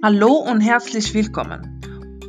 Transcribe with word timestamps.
Hallo 0.00 0.34
und 0.34 0.60
herzlich 0.60 1.12
willkommen. 1.12 1.80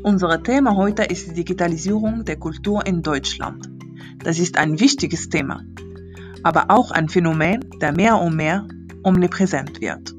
Unser 0.01 0.41
Thema 0.41 0.75
heute 0.75 1.03
ist 1.03 1.29
die 1.29 1.35
Digitalisierung 1.35 2.25
der 2.25 2.39
Kultur 2.39 2.83
in 2.87 3.03
Deutschland. 3.03 3.69
Das 4.23 4.39
ist 4.39 4.57
ein 4.57 4.79
wichtiges 4.79 5.29
Thema, 5.29 5.61
aber 6.41 6.71
auch 6.71 6.89
ein 6.89 7.09
Phänomen, 7.09 7.59
der 7.79 7.91
mehr 7.91 8.19
und 8.19 8.35
mehr 8.35 8.67
omnipräsent 9.03 9.81
wird. 9.81 10.15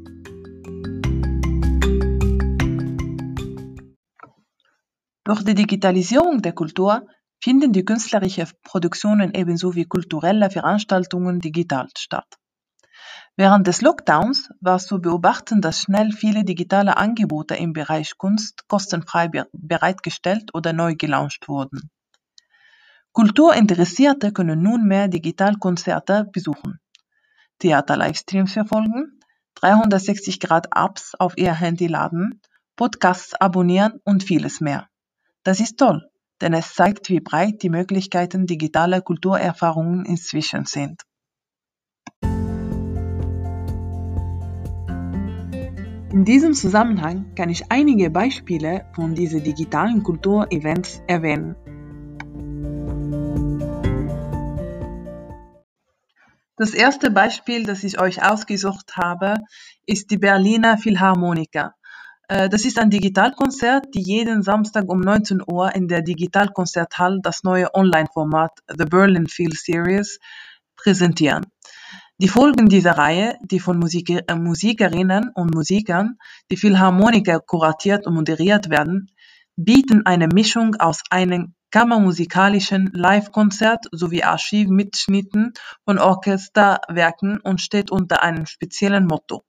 Durch 5.25 5.43
die 5.43 5.55
Digitalisierung 5.57 6.43
der 6.43 6.53
Kultur 6.53 7.09
finden 7.43 7.73
die 7.73 7.85
künstlerischen 7.85 8.47
Produktionen 8.63 9.35
ebenso 9.35 9.75
wie 9.75 9.87
kulturelle 9.87 10.51
Veranstaltungen 10.51 11.41
digital 11.41 11.89
statt. 11.99 12.40
Während 13.37 13.67
des 13.67 13.81
Lockdowns 13.81 14.51
war 14.61 14.79
zu 14.79 15.01
beobachten, 15.01 15.61
dass 15.61 15.81
schnell 15.81 16.13
viele 16.13 16.45
digitale 16.45 16.97
Angebote 16.97 17.55
im 17.55 17.73
Bereich 17.73 18.19
Kunst 18.19 18.69
kostenfrei 18.69 19.31
bereitgestellt 19.53 20.51
oder 20.55 20.73
neu 20.73 20.95
gelauncht 20.97 21.49
wurden. 21.49 21.91
Kulturinteressierte 23.13 24.33
können 24.33 24.63
nunmehr 24.63 25.09
Digitalkonzerte 25.09 26.29
besuchen, 26.33 26.81
Theater-Livestreams 27.59 28.53
verfolgen, 28.53 29.21
360-Grad-Apps 29.57 31.15
auf 31.17 31.37
ihr 31.37 31.53
Handy 31.53 31.89
laden, 31.89 32.41
Podcasts 32.77 33.35
abonnieren 33.35 34.01
und 34.05 34.23
vieles 34.23 34.61
mehr. 34.61 34.89
Das 35.43 35.61
ist 35.61 35.79
toll, 35.79 36.09
denn 36.41 36.55
es 36.55 36.75
zeigt, 36.75 37.09
wie 37.09 37.21
breit 37.21 37.63
die 37.63 37.69
Möglichkeiten 37.69 38.47
digitaler 38.47 39.01
Kulturerfahrungen 39.01 40.05
inzwischen 40.05 40.67
sind. 40.67 41.03
In 46.13 46.25
diesem 46.25 46.55
Zusammenhang 46.55 47.37
kann 47.37 47.51
ich 47.51 47.71
einige 47.71 48.11
Beispiele 48.11 48.85
von 48.95 49.15
diesen 49.15 49.45
digitalen 49.45 50.03
Kulturevents 50.03 51.01
erwähnen. 51.07 51.55
Das 56.57 56.75
erste 56.75 57.13
Beispiel, 57.13 57.63
das 57.63 57.85
ich 57.85 58.01
euch 58.01 58.25
ausgesucht 58.25 58.97
habe, 58.97 59.37
ist 59.87 60.11
die 60.11 60.19
Berliner 60.19 60.79
Philharmoniker. 60.79 61.75
Äh, 62.27 62.49
das 62.49 62.65
ist 62.65 62.81
ein 62.81 62.91
Digitalkonzert, 62.91 63.95
die 63.95 64.03
jeden 64.03 64.43
Samstag 64.43 64.89
um 64.89 65.01
19 65.01 65.43
Uhr 65.47 65.73
in 65.77 65.87
der 65.87 66.03
Digitalkonzerthalle 66.03 67.21
das 67.23 67.45
neue 67.45 67.73
Online-Format 67.73 68.51
The 68.67 68.85
Berlin 68.85 69.29
Phil 69.29 69.53
Series 69.53 70.19
präsentieren. 70.75 71.47
Die 72.21 72.29
Folgen 72.29 72.69
dieser 72.69 72.99
Reihe, 72.99 73.39
die 73.41 73.61
von 73.61 73.81
äh, 73.81 74.35
Musikerinnen 74.35 75.31
und 75.35 75.55
Musikern, 75.55 76.19
die 76.51 76.59
Philharmoniker 76.59 77.41
kuratiert 77.41 78.07
und 78.07 78.13
moderiert 78.13 78.69
werden, 78.69 79.11
bieten 79.57 80.05
eine 80.05 80.29
Mischung 80.29 80.75
aus 80.75 81.01
einem 81.09 81.55
kammermusikalischen 81.71 82.91
Live-Konzert 82.93 83.87
sowie 83.93 84.23
Archivmitschnitten 84.23 85.55
von 85.87 85.99
Orchesterwerken 85.99 87.41
und 87.41 87.63
steht 87.63 87.91
unter 87.91 88.23
einem 88.23 88.45
speziellen 88.45 89.07
Motto. 89.07 89.43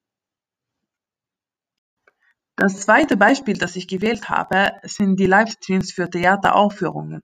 Das 2.55 2.79
zweite 2.79 3.17
Beispiel, 3.17 3.57
das 3.57 3.75
ich 3.75 3.89
gewählt 3.89 4.29
habe, 4.29 4.71
sind 4.83 5.19
die 5.19 5.25
Livestreams 5.25 5.91
für 5.91 6.09
Theateraufführungen. 6.09 7.21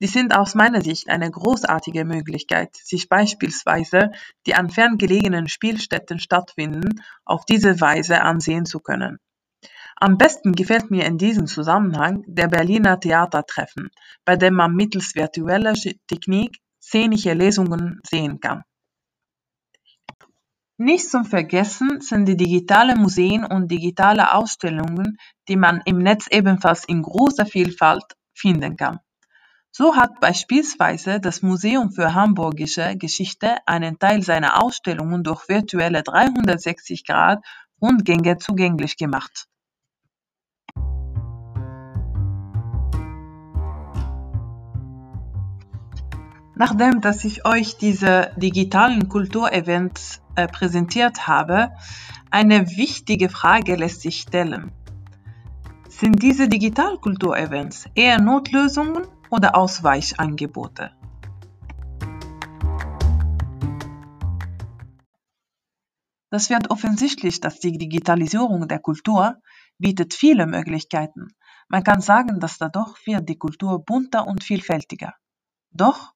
Die 0.00 0.06
sind 0.06 0.36
aus 0.36 0.54
meiner 0.54 0.80
Sicht 0.80 1.08
eine 1.08 1.30
großartige 1.30 2.04
Möglichkeit, 2.04 2.76
sich 2.76 3.08
beispielsweise 3.08 4.12
die 4.46 4.54
an 4.54 4.70
ferngelegenen 4.70 5.48
Spielstätten 5.48 6.20
stattfinden, 6.20 7.02
auf 7.24 7.44
diese 7.44 7.80
Weise 7.80 8.22
ansehen 8.22 8.64
zu 8.64 8.78
können. 8.78 9.18
Am 9.96 10.16
besten 10.16 10.52
gefällt 10.52 10.92
mir 10.92 11.06
in 11.06 11.18
diesem 11.18 11.46
Zusammenhang 11.46 12.22
der 12.28 12.46
Berliner 12.46 13.00
Theatertreffen, 13.00 13.90
bei 14.24 14.36
dem 14.36 14.54
man 14.54 14.74
mittels 14.74 15.16
virtueller 15.16 15.74
Technik 16.06 16.58
szenische 16.80 17.32
Lesungen 17.32 18.00
sehen 18.08 18.38
kann. 18.38 18.62
Nicht 20.76 21.10
zum 21.10 21.24
Vergessen 21.24 22.00
sind 22.00 22.26
die 22.26 22.36
digitalen 22.36 23.00
Museen 23.00 23.44
und 23.44 23.68
digitale 23.68 24.32
Ausstellungen, 24.32 25.18
die 25.48 25.56
man 25.56 25.82
im 25.84 25.98
Netz 25.98 26.28
ebenfalls 26.30 26.84
in 26.84 27.02
großer 27.02 27.46
Vielfalt 27.46 28.04
finden 28.32 28.76
kann. 28.76 29.00
So 29.70 29.96
hat 29.96 30.20
beispielsweise 30.20 31.20
das 31.20 31.42
Museum 31.42 31.92
für 31.92 32.14
Hamburgische 32.14 32.96
Geschichte 32.96 33.58
einen 33.66 33.98
Teil 33.98 34.22
seiner 34.22 34.62
Ausstellungen 34.62 35.22
durch 35.22 35.46
virtuelle 35.48 36.00
360-Grad-Rundgänge 36.00 38.38
zugänglich 38.38 38.96
gemacht. 38.96 39.46
Nachdem 46.56 47.00
dass 47.00 47.24
ich 47.24 47.46
euch 47.46 47.76
diese 47.76 48.32
digitalen 48.36 49.08
Kulturevents 49.08 50.20
äh, 50.34 50.48
präsentiert 50.48 51.28
habe, 51.28 51.70
eine 52.32 52.68
wichtige 52.76 53.28
Frage 53.28 53.76
lässt 53.76 54.00
sich 54.00 54.22
stellen. 54.22 54.72
Sind 55.88 56.20
diese 56.20 56.48
Digitalkulturevents 56.48 57.84
eher 57.94 58.20
Notlösungen 58.20 59.06
oder 59.30 59.56
Ausweichangebote. 59.56 60.92
Das 66.30 66.50
wird 66.50 66.70
offensichtlich, 66.70 67.40
dass 67.40 67.58
die 67.58 67.78
Digitalisierung 67.78 68.68
der 68.68 68.80
Kultur 68.80 69.40
bietet 69.78 70.12
viele 70.12 70.46
Möglichkeiten. 70.46 71.28
Man 71.68 71.84
kann 71.84 72.00
sagen, 72.00 72.40
dass 72.40 72.58
dadurch 72.58 73.06
wird 73.06 73.28
die 73.28 73.38
Kultur 73.38 73.84
bunter 73.84 74.26
und 74.26 74.44
vielfältiger. 74.44 75.14
Doch 75.70 76.14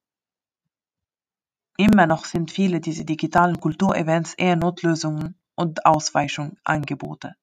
immer 1.76 2.06
noch 2.06 2.24
sind 2.26 2.50
viele 2.50 2.80
dieser 2.80 3.04
digitalen 3.04 3.58
Kulturevents 3.58 4.34
eher 4.34 4.56
Notlösungen 4.56 5.38
und 5.54 5.86
Ausweichungsangebote, 5.86 7.34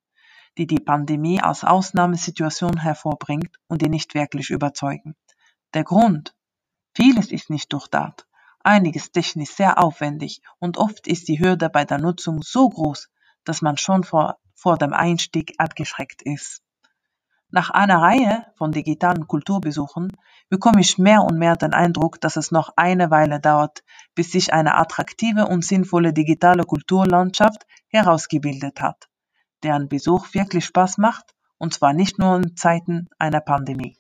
die 0.58 0.68
die 0.68 0.80
Pandemie 0.80 1.42
als 1.42 1.64
Ausnahmesituation 1.64 2.78
hervorbringt 2.78 3.58
und 3.68 3.82
die 3.82 3.90
nicht 3.90 4.14
wirklich 4.14 4.50
überzeugen. 4.50 5.16
Der 5.76 5.84
Grund? 5.84 6.36
Vieles 6.96 7.32
ist 7.32 7.52
nicht 7.52 7.72
durchdacht, 7.72 8.26
einiges 8.62 9.12
technisch 9.12 9.52
sehr 9.52 9.78
aufwendig 9.78 10.42
und 10.58 10.78
oft 10.78 11.06
ist 11.08 11.28
die 11.28 11.40
Hürde 11.40 11.70
bei 11.70 11.86
der 11.86 12.00
Nutzung 12.00 12.42
so 12.42 12.70
groß, 12.70 13.08
dass 13.44 13.62
man 13.62 13.78
schon 13.78 14.04
vor, 14.04 14.40
vor 14.56 14.80
dem 14.80 14.94
Einstieg 14.94 15.54
abgeschreckt 15.60 16.24
ist. 16.24 16.64
Nach 17.52 17.70
einer 17.70 18.02
Reihe 18.02 18.48
von 18.58 18.72
digitalen 18.72 19.28
Kulturbesuchen 19.28 20.18
bekomme 20.50 20.82
ich 20.82 20.98
mehr 20.98 21.22
und 21.22 21.38
mehr 21.38 21.56
den 21.56 21.74
Eindruck, 21.74 22.20
dass 22.20 22.36
es 22.36 22.50
noch 22.50 22.74
eine 22.76 23.12
Weile 23.12 23.40
dauert, 23.40 23.84
bis 24.16 24.32
sich 24.32 24.52
eine 24.52 24.76
attraktive 24.76 25.46
und 25.46 25.64
sinnvolle 25.64 26.14
digitale 26.14 26.64
Kulturlandschaft 26.64 27.68
herausgebildet 27.90 28.82
hat, 28.82 29.08
deren 29.62 29.88
Besuch 29.88 30.34
wirklich 30.34 30.66
Spaß 30.66 30.98
macht, 30.98 31.36
und 31.60 31.76
zwar 31.76 31.94
nicht 31.94 32.18
nur 32.18 32.38
in 32.38 32.56
Zeiten 32.56 33.08
einer 33.20 33.42
Pandemie. 33.42 33.98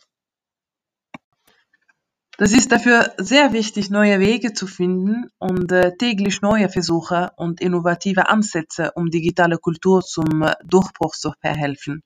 Das 2.39 2.53
ist 2.53 2.71
dafür 2.71 3.11
sehr 3.17 3.51
wichtig, 3.51 3.89
neue 3.89 4.21
Wege 4.21 4.53
zu 4.53 4.65
finden 4.65 5.29
und 5.39 5.73
täglich 5.99 6.41
neue 6.41 6.69
Versuche 6.69 7.31
und 7.35 7.59
innovative 7.59 8.29
Ansätze, 8.29 8.93
um 8.95 9.09
digitale 9.11 9.57
Kultur 9.57 10.01
zum 10.03 10.43
äh, 10.43 10.53
Durchbruch 10.63 11.15
zu 11.15 11.33
verhelfen. 11.41 12.01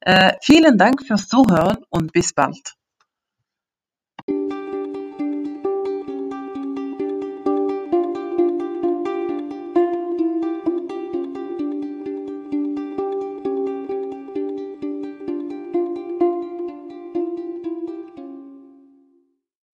Äh, 0.00 0.32
vielen 0.40 0.78
Dank 0.78 1.06
fürs 1.06 1.28
Zuhören 1.28 1.76
und 1.90 2.10
bis 2.14 2.32
bald. 2.32 2.79